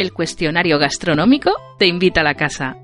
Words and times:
El 0.00 0.14
cuestionario 0.14 0.78
gastronómico 0.78 1.50
te 1.78 1.86
invita 1.86 2.22
a 2.22 2.24
la 2.24 2.32
casa. 2.32 2.74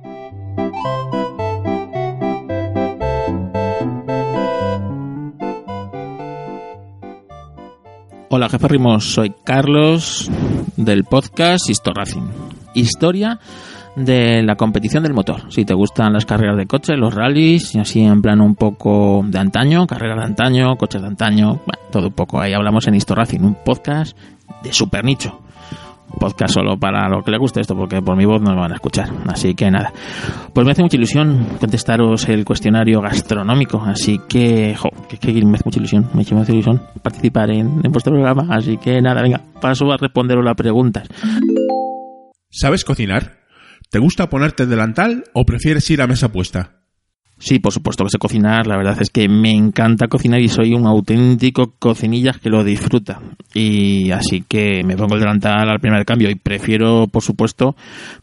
Hola 8.28 8.50
jefe 8.50 8.68
Rimos, 8.68 9.14
soy 9.14 9.32
Carlos 9.44 10.30
del 10.76 11.04
podcast 11.04 11.70
Historracing. 11.70 12.30
Historia 12.74 13.40
de 13.94 14.42
la 14.42 14.56
competición 14.56 15.02
del 15.02 15.14
motor. 15.14 15.50
Si 15.50 15.64
te 15.64 15.72
gustan 15.72 16.12
las 16.12 16.26
carreras 16.26 16.58
de 16.58 16.66
coche, 16.66 16.98
los 16.98 17.14
rallies, 17.14 17.74
y 17.74 17.78
así 17.78 18.02
en 18.02 18.20
plan 18.20 18.42
un 18.42 18.56
poco 18.56 19.24
de 19.26 19.38
antaño, 19.38 19.86
carreras 19.86 20.18
de 20.18 20.24
antaño, 20.24 20.76
coches 20.76 21.00
de 21.00 21.08
antaño, 21.08 21.62
todo 21.90 22.08
un 22.08 22.12
poco. 22.12 22.38
Ahí 22.38 22.52
hablamos 22.52 22.86
en 22.86 22.94
Historracing, 22.94 23.42
un 23.42 23.54
podcast 23.64 24.14
de 24.62 24.70
super 24.70 25.02
nicho 25.02 25.45
podcast 26.18 26.54
solo 26.54 26.78
para 26.78 27.08
lo 27.08 27.22
que 27.22 27.30
le 27.30 27.38
guste 27.38 27.60
esto, 27.60 27.76
porque 27.76 28.00
por 28.02 28.16
mi 28.16 28.24
voz 28.24 28.40
no 28.40 28.50
me 28.50 28.60
van 28.60 28.72
a 28.72 28.76
escuchar. 28.76 29.10
Así 29.26 29.54
que 29.54 29.70
nada. 29.70 29.92
Pues 30.52 30.64
me 30.64 30.72
hace 30.72 30.82
mucha 30.82 30.96
ilusión 30.96 31.46
contestaros 31.60 32.28
el 32.28 32.44
cuestionario 32.44 33.00
gastronómico. 33.00 33.82
Así 33.82 34.20
que, 34.28 34.74
jo, 34.74 34.90
que, 35.08 35.32
me 35.44 35.56
hace 35.56 35.64
mucha 35.64 35.78
ilusión, 35.78 36.08
me 36.14 36.22
hace 36.22 36.34
mucha 36.34 36.52
ilusión 36.52 36.82
participar 37.02 37.50
en, 37.50 37.80
en 37.82 37.92
vuestro 37.92 38.12
programa. 38.12 38.46
Así 38.50 38.76
que 38.78 39.00
nada, 39.00 39.22
venga, 39.22 39.40
paso 39.60 39.90
a 39.92 39.96
responderos 39.96 40.44
las 40.44 40.54
preguntas. 40.54 41.08
¿Sabes 42.50 42.84
cocinar? 42.84 43.38
¿Te 43.90 43.98
gusta 43.98 44.28
ponerte 44.28 44.66
delantal 44.66 45.24
o 45.32 45.44
prefieres 45.44 45.88
ir 45.90 46.02
a 46.02 46.06
mesa 46.06 46.32
puesta? 46.32 46.75
Sí, 47.38 47.58
por 47.58 47.72
supuesto 47.72 48.02
que 48.04 48.10
sé 48.10 48.18
cocinar. 48.18 48.66
La 48.66 48.78
verdad 48.78 48.96
es 49.00 49.10
que 49.10 49.28
me 49.28 49.50
encanta 49.50 50.08
cocinar 50.08 50.40
y 50.40 50.48
soy 50.48 50.72
un 50.72 50.86
auténtico 50.86 51.74
cocinillas 51.78 52.38
que 52.38 52.48
lo 52.48 52.64
disfruta. 52.64 53.20
Y 53.52 54.10
así 54.10 54.42
que 54.48 54.82
me 54.84 54.96
pongo 54.96 55.14
el 55.14 55.20
delantal 55.20 55.68
al 55.68 55.80
primer 55.80 56.04
cambio 56.06 56.30
y 56.30 56.34
prefiero, 56.36 57.06
por 57.08 57.22
supuesto, 57.22 57.76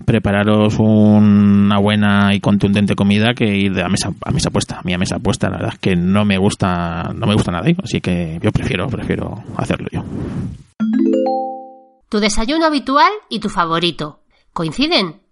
prepararos 0.06 0.80
una 0.80 1.80
buena 1.80 2.34
y 2.34 2.40
contundente 2.40 2.96
comida 2.96 3.34
que 3.36 3.56
ir 3.56 3.74
de 3.74 3.84
a 3.84 3.88
mesa 3.88 4.12
a 4.26 4.32
mesa 4.32 4.50
puesta. 4.50 4.80
A 4.80 4.82
mí 4.84 4.94
a 4.94 4.98
mesa 4.98 5.20
puesta, 5.20 5.50
la 5.50 5.58
verdad 5.58 5.74
es 5.74 5.80
que 5.80 5.96
no 5.96 6.26
me 6.26 6.38
gusta, 6.38 7.14
no 7.14 7.28
me 7.28 7.36
gusta 7.36 7.52
nada. 7.52 7.70
¿eh? 7.70 7.76
Así 7.84 8.02
que 8.02 8.40
yo 8.42 8.52
prefiero, 8.52 8.88
prefiero 8.88 9.44
hacerlo 9.58 9.88
yo. 9.92 10.04
Tu 12.10 12.20
desayuno 12.20 12.66
habitual 12.66 13.12
y 13.30 13.40
tu 13.40 13.50
favorito. 13.50 14.20
¿Coinciden? 14.54 15.23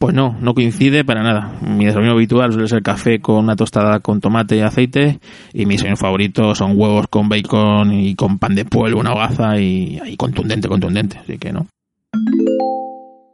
Pues 0.00 0.14
no, 0.14 0.34
no 0.40 0.54
coincide 0.54 1.04
para 1.04 1.22
nada. 1.22 1.58
Mi 1.60 1.84
desayuno 1.84 2.12
habitual 2.12 2.54
suele 2.54 2.68
ser 2.68 2.82
café 2.82 3.20
con 3.20 3.44
una 3.44 3.54
tostada 3.54 4.00
con 4.00 4.18
tomate 4.18 4.56
y 4.56 4.60
aceite 4.60 5.20
y 5.52 5.66
mi 5.66 5.74
desayuno 5.74 5.98
favorito 5.98 6.54
son 6.54 6.72
huevos 6.74 7.06
con 7.08 7.28
bacon 7.28 7.92
y 7.92 8.14
con 8.14 8.38
pan 8.38 8.54
de 8.54 8.64
pueblo, 8.64 8.98
una 8.98 9.12
hogaza 9.12 9.60
y, 9.60 10.00
y 10.06 10.16
contundente, 10.16 10.68
contundente. 10.68 11.18
Así 11.18 11.36
que 11.36 11.52
no. 11.52 11.66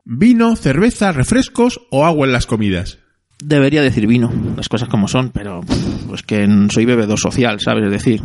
¿Vino, 0.04 0.56
cerveza, 0.56 1.12
refrescos 1.12 1.80
o 1.92 2.04
agua 2.04 2.26
en 2.26 2.32
las 2.32 2.46
comidas? 2.46 2.98
Debería 3.38 3.80
decir 3.80 4.08
vino, 4.08 4.32
las 4.56 4.68
cosas 4.68 4.88
como 4.88 5.06
son, 5.06 5.30
pero 5.30 5.60
pues 6.08 6.24
que 6.24 6.48
soy 6.70 6.84
bebedor 6.84 7.20
social, 7.20 7.60
¿sabes? 7.60 7.84
Es 7.84 7.92
decir, 7.92 8.22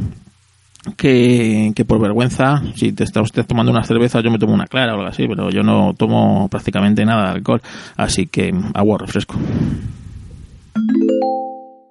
que, 0.97 1.73
que, 1.75 1.85
por 1.85 1.99
vergüenza, 1.99 2.61
si 2.75 2.91
te 2.91 3.03
está 3.03 3.21
usted 3.21 3.45
tomando 3.45 3.71
una 3.71 3.83
cerveza, 3.83 4.21
yo 4.21 4.31
me 4.31 4.39
tomo 4.39 4.53
una 4.53 4.67
clara 4.67 4.93
o 4.93 4.97
algo 4.97 5.09
así, 5.09 5.27
pero 5.27 5.49
yo 5.49 5.63
no 5.63 5.93
tomo 5.93 6.47
prácticamente 6.49 7.05
nada 7.05 7.25
de 7.25 7.31
alcohol, 7.37 7.61
así 7.97 8.27
que 8.27 8.53
agua 8.73 8.97
refresco. 8.97 9.35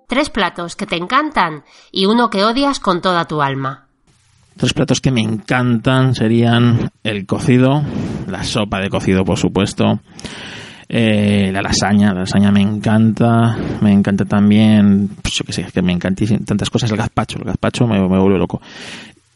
Tres 0.08 0.28
platos 0.30 0.74
que 0.74 0.86
te 0.86 0.96
encantan 0.96 1.62
y 1.92 2.06
uno 2.06 2.30
que 2.30 2.44
odias 2.44 2.80
con 2.80 3.00
toda 3.00 3.26
tu 3.26 3.42
alma. 3.42 3.86
Tres 4.56 4.74
platos 4.74 5.00
que 5.00 5.12
me 5.12 5.20
encantan 5.20 6.14
serían 6.14 6.90
el 7.04 7.26
cocido, 7.26 7.82
la 8.26 8.42
sopa 8.42 8.80
de 8.80 8.90
cocido, 8.90 9.24
por 9.24 9.38
supuesto, 9.38 10.00
eh, 10.92 11.52
la 11.52 11.62
lasaña, 11.62 12.12
la 12.12 12.20
lasaña 12.20 12.50
me 12.50 12.62
encanta, 12.62 13.56
me 13.80 13.92
encanta 13.92 14.24
también, 14.24 15.08
pues 15.22 15.34
yo 15.34 15.44
qué 15.44 15.52
sé, 15.52 15.66
que 15.72 15.82
me 15.82 15.92
encanta 15.92 16.24
tantas 16.44 16.68
cosas, 16.68 16.90
el 16.90 16.96
gazpacho, 16.96 17.38
el 17.38 17.44
gazpacho 17.44 17.86
me, 17.86 18.00
me 18.00 18.18
vuelve 18.18 18.38
loco. 18.38 18.60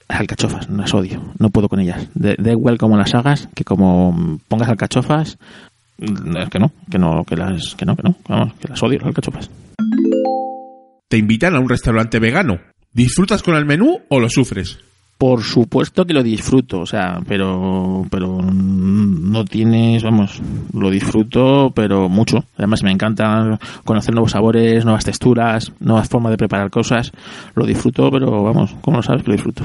Las 0.08 0.18
alcachofas, 0.18 0.68
las 0.68 0.92
odio, 0.92 1.22
no 1.38 1.50
puedo 1.50 1.68
con 1.68 1.78
ellas. 1.78 2.08
Da 2.14 2.50
igual 2.50 2.76
como 2.76 2.96
las 2.96 3.14
hagas, 3.14 3.48
que 3.54 3.62
como 3.62 4.40
pongas 4.48 4.68
alcachofas, 4.68 5.38
es 5.96 6.48
que 6.50 6.58
no, 6.58 6.72
que 6.90 6.98
no, 6.98 7.24
que 7.24 7.36
las, 7.36 7.76
que 7.76 7.86
no, 7.86 7.94
que 7.94 8.02
no, 8.02 8.16
vamos, 8.28 8.54
que 8.54 8.66
las 8.66 8.82
odio, 8.82 8.98
las 8.98 9.06
alcachofas. 9.06 9.48
Te 11.08 11.18
invitan 11.18 11.54
a 11.54 11.60
un 11.60 11.68
restaurante 11.68 12.18
vegano. 12.18 12.58
¿Disfrutas 12.92 13.44
con 13.44 13.54
el 13.54 13.64
menú 13.64 14.00
o 14.08 14.18
lo 14.18 14.28
sufres? 14.28 14.80
Por 15.18 15.42
supuesto 15.42 16.04
que 16.04 16.12
lo 16.12 16.22
disfruto, 16.22 16.80
o 16.80 16.86
sea, 16.86 17.20
pero, 17.26 18.04
pero 18.10 18.40
no 18.42 19.44
tienes, 19.44 20.02
vamos, 20.02 20.42
lo 20.72 20.90
disfruto, 20.90 21.72
pero 21.74 22.08
mucho. 22.08 22.44
Además 22.58 22.82
me 22.82 22.90
encanta 22.90 23.58
conocer 23.84 24.12
nuevos 24.12 24.32
sabores, 24.32 24.84
nuevas 24.84 25.04
texturas, 25.04 25.72
nuevas 25.78 26.08
formas 26.08 26.32
de 26.32 26.38
preparar 26.38 26.70
cosas. 26.70 27.12
Lo 27.54 27.64
disfruto, 27.64 28.10
pero 28.10 28.42
vamos, 28.42 28.74
¿cómo 28.80 28.98
lo 28.98 29.02
sabes 29.02 29.22
que 29.22 29.28
lo 29.28 29.34
disfruto? 29.34 29.64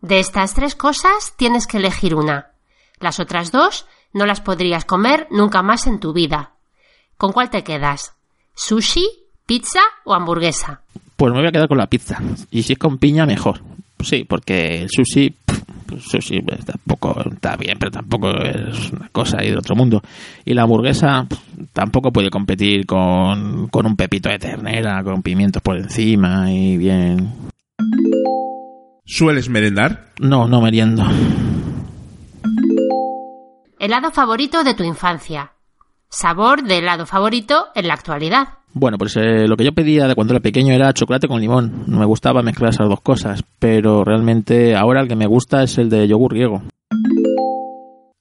De 0.00 0.18
estas 0.18 0.54
tres 0.54 0.74
cosas 0.74 1.34
tienes 1.36 1.66
que 1.66 1.76
elegir 1.76 2.14
una. 2.14 2.52
Las 2.98 3.20
otras 3.20 3.52
dos 3.52 3.86
no 4.12 4.26
las 4.26 4.40
podrías 4.40 4.84
comer 4.84 5.28
nunca 5.30 5.62
más 5.62 5.86
en 5.86 6.00
tu 6.00 6.12
vida. 6.12 6.52
¿Con 7.16 7.32
cuál 7.32 7.50
te 7.50 7.62
quedas? 7.62 8.14
¿Sushi, 8.54 9.06
pizza 9.52 9.80
o 10.04 10.14
hamburguesa? 10.14 10.80
Pues 11.14 11.30
me 11.30 11.40
voy 11.40 11.48
a 11.48 11.52
quedar 11.52 11.68
con 11.68 11.76
la 11.76 11.86
pizza. 11.86 12.18
Y 12.50 12.62
si 12.62 12.72
es 12.72 12.78
con 12.78 12.96
piña, 12.96 13.26
mejor. 13.26 13.60
Sí, 14.00 14.24
porque 14.26 14.80
el 14.80 14.88
sushi, 14.88 15.28
pues 15.86 16.04
sushi 16.04 16.40
pues, 16.40 16.64
tampoco 16.64 17.14
está 17.30 17.54
bien, 17.56 17.76
pero 17.78 17.90
tampoco 17.90 18.30
es 18.30 18.90
una 18.92 19.10
cosa 19.10 19.40
ahí 19.40 19.50
de 19.50 19.58
otro 19.58 19.76
mundo. 19.76 20.00
Y 20.46 20.54
la 20.54 20.62
hamburguesa 20.62 21.26
tampoco 21.74 22.10
puede 22.10 22.30
competir 22.30 22.86
con, 22.86 23.68
con 23.68 23.84
un 23.84 23.94
pepito 23.94 24.30
de 24.30 24.38
ternera, 24.38 25.04
con 25.04 25.20
pimientos 25.20 25.60
por 25.60 25.76
encima 25.76 26.50
y 26.50 26.78
bien. 26.78 27.30
¿Sueles 29.04 29.50
merendar? 29.50 30.12
No, 30.18 30.48
no 30.48 30.62
meriendo. 30.62 31.04
Helado 33.78 34.12
favorito 34.12 34.64
de 34.64 34.72
tu 34.72 34.82
infancia. 34.82 35.52
Sabor 36.08 36.62
de 36.62 36.78
helado 36.78 37.04
favorito 37.04 37.66
en 37.74 37.88
la 37.88 37.92
actualidad. 37.92 38.61
Bueno, 38.74 38.96
pues 38.98 39.16
eh, 39.16 39.46
lo 39.46 39.56
que 39.56 39.64
yo 39.64 39.72
pedía 39.72 40.08
de 40.08 40.14
cuando 40.14 40.34
era 40.34 40.40
pequeño 40.40 40.72
era 40.72 40.92
chocolate 40.92 41.28
con 41.28 41.40
limón. 41.40 41.84
No 41.86 41.98
me 41.98 42.06
gustaba 42.06 42.42
mezclar 42.42 42.70
esas 42.70 42.88
dos 42.88 43.00
cosas, 43.00 43.42
pero 43.58 44.04
realmente 44.04 44.74
ahora 44.74 45.02
el 45.02 45.08
que 45.08 45.16
me 45.16 45.26
gusta 45.26 45.62
es 45.62 45.78
el 45.78 45.90
de 45.90 46.08
yogur 46.08 46.34
griego. 46.34 46.62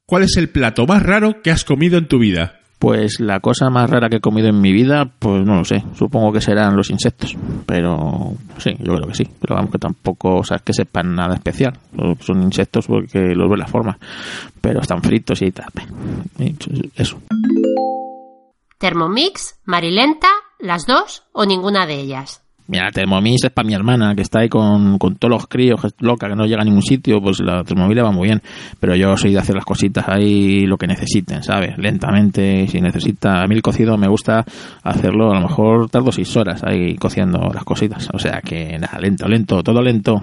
¿Cuál 0.06 0.24
es 0.24 0.36
el 0.36 0.50
plato 0.50 0.86
más 0.86 1.04
raro 1.04 1.42
que 1.42 1.52
has 1.52 1.64
comido 1.64 1.98
en 1.98 2.08
tu 2.08 2.20
vida? 2.20 2.60
Pues 2.80 3.20
la 3.20 3.40
cosa 3.40 3.70
más 3.70 3.90
rara 3.90 4.10
que 4.10 4.18
he 4.18 4.22
comido 4.22 4.50
en 4.50 4.60
mi 4.60 4.74
vida, 4.74 5.06
pues 5.20 5.46
no 5.46 5.58
lo 5.58 5.64
sé. 5.64 5.84
Supongo 5.94 6.34
que 6.34 6.42
serán 6.42 6.76
los 6.76 6.90
insectos. 6.90 7.38
Pero 7.68 8.34
sí, 8.58 8.72
yo 8.80 8.96
creo 8.96 9.08
que 9.08 9.14
sí. 9.14 9.30
Pero 9.40 9.56
vamos 9.56 9.72
que 9.72 9.78
tampoco, 9.78 10.38
o 10.38 10.44
sea, 10.44 10.58
que 10.58 10.74
sepan 10.74 11.14
nada 11.14 11.36
especial. 11.36 11.78
Son 12.22 12.42
insectos 12.42 12.88
porque 12.88 13.36
los 13.36 13.48
veo 13.48 13.56
la 13.56 13.68
forma. 13.68 14.00
Pero 14.60 14.82
están 14.82 15.04
fritos 15.04 15.44
y 15.44 15.52
tal. 15.52 15.68
Eso. 16.96 17.22
¿Thermomix, 18.80 19.59
Marilenta, 19.66 20.28
las 20.61 20.85
dos 20.85 21.23
o 21.31 21.46
ninguna 21.46 21.85
de 21.85 21.96
ellas? 21.96 22.41
Mira, 22.72 22.85
la 22.85 22.91
Thermomix 22.91 23.43
es 23.43 23.52
para 23.52 23.67
mi 23.67 23.73
hermana, 23.73 24.16
que 24.16 24.22
está 24.22 24.40
ahí 24.40 24.47
con, 24.47 24.97
con 24.97 25.17
todos 25.17 25.29
los 25.29 25.47
críos, 25.47 25.81
que 25.81 25.87
es 25.87 25.93
loca, 25.99 26.29
que 26.29 26.35
no 26.35 26.46
llega 26.46 26.61
a 26.61 26.63
ningún 26.63 26.84
sitio, 26.84 27.22
pues 27.22 27.41
la 27.41 27.66
Thermomix 27.66 27.96
le 27.96 28.02
va 28.02 28.11
muy 28.11 28.28
bien. 28.28 28.41
Pero 28.79 28.96
yo 28.96 29.17
soy 29.17 29.34
de 29.34 29.40
hacer 29.40 29.55
las 29.55 29.66
cositas 29.66 30.05
ahí 30.08 30.66
lo 30.66 30.78
que 30.78 30.87
necesiten, 30.87 31.43
¿sabes? 31.43 31.78
Lentamente, 31.78 32.67
si 32.69 32.79
necesita. 32.79 33.41
A 33.41 33.47
mí 33.47 33.55
el 33.55 33.61
cocido 33.61 33.97
me 33.97 34.08
gusta 34.08 34.46
hacerlo, 34.84 35.31
a 35.31 35.41
lo 35.41 35.47
mejor 35.49 35.90
tardo 35.90 36.13
seis 36.13 36.34
horas 36.37 36.61
ahí 36.63 36.96
cociendo 36.96 37.52
las 37.53 37.66
cositas. 37.66 38.08
O 38.13 38.19
sea 38.19 38.40
que 38.41 38.78
nada, 38.79 38.99
lento, 38.99 39.28
lento, 39.28 39.61
todo 39.63 39.81
lento. 39.81 40.22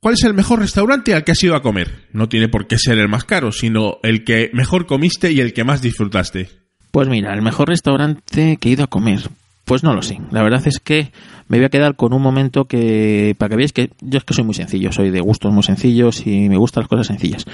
¿Cuál 0.00 0.14
es 0.14 0.24
el 0.24 0.32
mejor 0.32 0.60
restaurante 0.60 1.14
al 1.14 1.22
que 1.22 1.32
has 1.32 1.44
ido 1.44 1.54
a 1.54 1.62
comer? 1.62 2.08
No 2.12 2.30
tiene 2.30 2.48
por 2.48 2.66
qué 2.66 2.78
ser 2.78 2.98
el 2.98 3.08
más 3.08 3.24
caro, 3.24 3.52
sino 3.52 3.98
el 4.02 4.24
que 4.24 4.50
mejor 4.54 4.86
comiste 4.86 5.32
y 5.32 5.40
el 5.40 5.52
que 5.52 5.64
más 5.64 5.82
disfrutaste. 5.82 6.61
Pues 6.92 7.08
mira, 7.08 7.32
el 7.32 7.40
mejor 7.40 7.68
restaurante 7.68 8.58
que 8.58 8.68
he 8.68 8.72
ido 8.72 8.84
a 8.84 8.86
comer. 8.86 9.30
Pues 9.64 9.82
no 9.82 9.94
lo 9.94 10.02
sé. 10.02 10.20
La 10.30 10.42
verdad 10.42 10.60
es 10.66 10.78
que 10.78 11.10
me 11.48 11.56
voy 11.56 11.64
a 11.64 11.70
quedar 11.70 11.96
con 11.96 12.12
un 12.12 12.20
momento 12.20 12.66
que, 12.66 13.34
para 13.38 13.48
que 13.48 13.56
veáis 13.56 13.72
que 13.72 13.90
yo 14.02 14.18
es 14.18 14.24
que 14.24 14.34
soy 14.34 14.44
muy 14.44 14.54
sencillo, 14.54 14.92
soy 14.92 15.10
de 15.10 15.20
gustos 15.20 15.52
muy 15.52 15.62
sencillos 15.62 16.26
y 16.26 16.50
me 16.50 16.58
gustan 16.58 16.82
las 16.82 16.88
cosas 16.88 17.06
sencillas. 17.06 17.46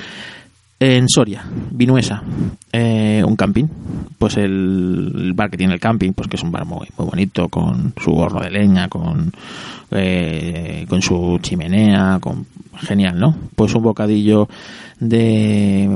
En 0.81 1.08
Soria, 1.08 1.44
Vinuesa, 1.70 2.23
eh, 2.73 3.23
un 3.25 3.37
camping. 3.37 3.67
Pues 4.19 4.37
el, 4.38 5.32
bar 5.37 5.50
que 5.50 5.56
tiene 5.56 5.75
el 5.75 5.81
camping, 5.81 6.12
pues 6.12 6.29
que 6.29 6.35
es 6.35 6.43
un 6.43 6.50
bar 6.50 6.64
muy, 6.64 6.88
muy 6.96 7.06
bonito, 7.06 7.49
con 7.49 7.94
su 8.02 8.12
horno 8.14 8.40
de 8.40 8.50
leña, 8.50 8.88
con, 8.88 9.32
eh, 9.93 10.85
con 10.88 11.00
su 11.00 11.38
chimenea, 11.40 12.19
con 12.20 12.44
genial, 12.81 13.20
¿no? 13.20 13.37
Pues 13.55 13.73
un 13.75 13.85
bocadillo 13.85 14.49
de, 14.99 15.88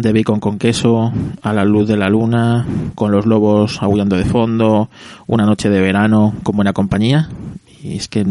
de 0.00 0.12
bacon 0.12 0.40
con 0.40 0.58
queso, 0.58 1.12
a 1.42 1.52
la 1.52 1.64
luz 1.64 1.88
de 1.88 1.96
la 1.96 2.08
luna, 2.08 2.66
con 2.94 3.12
los 3.12 3.26
lobos 3.26 3.82
aullando 3.82 4.16
de 4.16 4.24
fondo, 4.24 4.88
una 5.26 5.46
noche 5.46 5.70
de 5.70 5.80
verano 5.80 6.34
con 6.42 6.56
buena 6.56 6.72
compañía. 6.72 7.28
Y 7.82 7.96
es 7.96 8.08
que, 8.08 8.24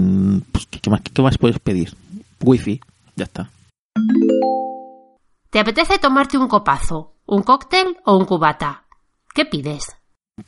pues, 0.52 0.68
¿qué, 0.68 0.80
qué 0.80 0.90
más, 0.90 1.02
qué 1.02 1.22
más 1.22 1.38
puedes 1.38 1.60
pedir? 1.60 1.96
Wifi, 2.44 2.80
ya 3.16 3.26
está. 3.26 3.50
¿Te 5.50 5.60
apetece 5.60 5.98
tomarte 5.98 6.38
un 6.38 6.48
copazo, 6.48 7.16
un 7.26 7.42
cóctel 7.42 7.98
o 8.06 8.18
un 8.18 8.26
cubata? 8.26 8.84
¿Qué 9.34 9.46
pides? 9.46 9.96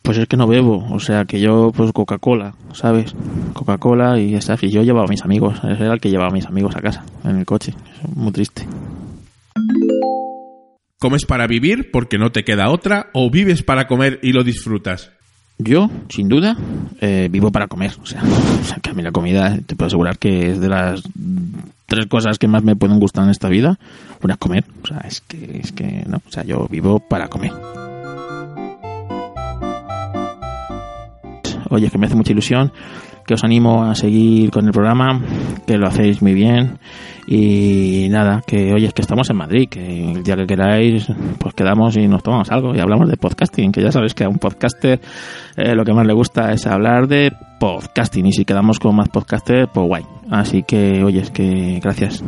Pues 0.01 0.17
es 0.17 0.27
que 0.27 0.37
no 0.37 0.47
bebo, 0.47 0.85
o 0.91 0.99
sea 0.99 1.25
que 1.25 1.39
yo, 1.39 1.71
pues 1.75 1.91
Coca-Cola, 1.91 2.53
¿sabes? 2.73 3.13
Coca-Cola 3.53 4.19
y 4.19 4.31
ya 4.31 4.37
está. 4.37 4.55
Y 4.61 4.69
yo 4.69 4.83
llevaba 4.83 5.05
a 5.05 5.09
mis 5.09 5.23
amigos, 5.23 5.59
era 5.63 5.93
el 5.93 5.99
que 5.99 6.09
llevaba 6.09 6.29
a 6.29 6.33
mis 6.33 6.45
amigos 6.45 6.75
a 6.75 6.81
casa, 6.81 7.03
en 7.23 7.37
el 7.39 7.45
coche. 7.45 7.73
Es 8.03 8.15
muy 8.15 8.31
triste. 8.31 8.67
¿Comes 11.01 11.25
para 11.25 11.47
vivir 11.47 11.89
porque 11.89 12.19
no 12.19 12.31
te 12.31 12.43
queda 12.43 12.69
otra 12.69 13.09
o 13.13 13.31
vives 13.31 13.63
para 13.63 13.87
comer 13.87 14.19
y 14.21 14.33
lo 14.33 14.43
disfrutas? 14.43 15.09
Yo, 15.57 15.89
sin 16.09 16.29
duda, 16.29 16.55
eh, 16.99 17.27
vivo 17.31 17.51
para 17.51 17.65
comer. 17.65 17.93
O 18.03 18.05
sea, 18.05 18.21
que 18.83 18.91
a 18.91 18.93
mí 18.93 19.01
la 19.01 19.11
comida, 19.11 19.57
te 19.65 19.75
puedo 19.75 19.87
asegurar 19.87 20.19
que 20.19 20.51
es 20.51 20.61
de 20.61 20.69
las 20.69 21.01
tres 21.87 22.05
cosas 22.05 22.37
que 22.37 22.47
más 22.47 22.61
me 22.61 22.75
pueden 22.75 22.99
gustar 22.99 23.23
en 23.23 23.31
esta 23.31 23.49
vida. 23.49 23.79
Una 24.21 24.35
es 24.35 24.39
comer. 24.39 24.63
O 24.83 24.87
sea, 24.87 24.99
es 24.99 25.21
que, 25.21 25.61
es 25.63 25.71
que, 25.71 26.03
no. 26.05 26.17
O 26.17 26.31
sea, 26.31 26.43
yo 26.43 26.67
vivo 26.69 26.99
para 26.99 27.29
comer. 27.29 27.51
Oye, 31.71 31.87
es 31.87 31.91
que 31.91 31.97
me 31.97 32.05
hace 32.05 32.15
mucha 32.15 32.33
ilusión, 32.33 32.71
que 33.31 33.35
os 33.35 33.45
animo 33.45 33.85
a 33.85 33.95
seguir 33.95 34.51
con 34.51 34.65
el 34.65 34.73
programa, 34.73 35.21
que 35.65 35.77
lo 35.77 35.87
hacéis 35.87 36.21
muy 36.21 36.33
bien. 36.33 36.79
Y 37.27 38.07
nada, 38.09 38.41
que 38.45 38.73
oye, 38.73 38.87
es 38.87 38.93
que 38.93 39.01
estamos 39.01 39.29
en 39.29 39.37
Madrid, 39.37 39.69
que 39.69 40.11
el 40.11 40.21
día 40.21 40.35
que 40.35 40.45
queráis, 40.45 41.07
pues 41.39 41.53
quedamos 41.53 41.95
y 41.95 42.09
nos 42.09 42.23
tomamos 42.23 42.51
algo 42.51 42.75
y 42.75 42.81
hablamos 42.81 43.07
de 43.07 43.15
podcasting, 43.15 43.71
que 43.71 43.81
ya 43.81 43.89
sabéis 43.89 44.15
que 44.15 44.25
a 44.25 44.27
un 44.27 44.37
podcaster 44.37 44.99
eh, 45.55 45.75
lo 45.75 45.85
que 45.85 45.93
más 45.93 46.05
le 46.05 46.11
gusta 46.11 46.51
es 46.51 46.67
hablar 46.67 47.07
de 47.07 47.31
podcasting 47.57 48.25
y 48.25 48.33
si 48.33 48.43
quedamos 48.43 48.79
con 48.79 48.97
más 48.97 49.07
podcasters, 49.07 49.69
pues 49.73 49.87
guay. 49.87 50.03
Así 50.29 50.63
que, 50.63 51.01
oye, 51.01 51.21
es 51.21 51.31
que 51.31 51.79
gracias. 51.81 52.21